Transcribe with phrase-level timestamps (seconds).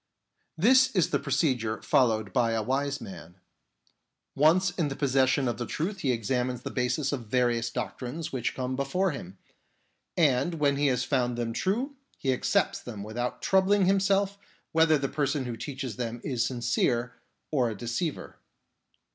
[0.57, 3.35] This is the procedure fol lowed by a wise man.
[4.35, 8.75] Once in possession of the truth he examines the basis of various doctrines which come
[8.75, 9.37] before him,
[10.17, 14.39] and when he has found them true, he accepts them without troubling himself
[14.71, 17.13] whether the person who teaches them is sincere
[17.51, 18.39] or a deceiver.